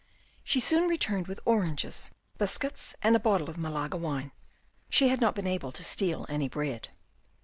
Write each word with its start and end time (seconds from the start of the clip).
She 0.43 0.59
soon 0.59 0.89
returned 0.89 1.27
with 1.27 1.41
oranges, 1.45 2.09
biscuits 2.39 2.95
and 3.03 3.15
a 3.15 3.19
bottle 3.19 3.51
of 3.51 3.57
Malaga 3.59 3.97
wine. 3.97 4.31
She 4.89 5.09
had 5.09 5.21
not 5.21 5.35
been 5.35 5.45
able 5.45 5.71
to 5.73 5.83
steal 5.83 6.25
any 6.27 6.49
bread. 6.49 6.89